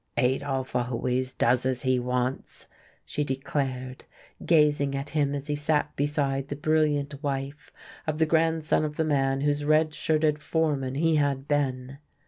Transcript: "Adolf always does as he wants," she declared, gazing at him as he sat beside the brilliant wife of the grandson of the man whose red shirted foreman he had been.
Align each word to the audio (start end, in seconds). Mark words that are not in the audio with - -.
"Adolf 0.17 0.75
always 0.75 1.31
does 1.35 1.63
as 1.63 1.83
he 1.83 1.99
wants," 1.99 2.65
she 3.05 3.23
declared, 3.23 4.03
gazing 4.43 4.95
at 4.95 5.09
him 5.09 5.35
as 5.35 5.45
he 5.45 5.55
sat 5.55 5.95
beside 5.95 6.47
the 6.47 6.55
brilliant 6.55 7.21
wife 7.21 7.71
of 8.07 8.17
the 8.17 8.25
grandson 8.25 8.83
of 8.83 8.95
the 8.95 9.05
man 9.05 9.41
whose 9.41 9.63
red 9.63 9.93
shirted 9.93 10.39
foreman 10.39 10.95
he 10.95 11.17
had 11.17 11.47
been. 11.47 11.99